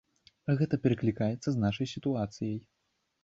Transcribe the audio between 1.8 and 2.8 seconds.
сітуацыяй.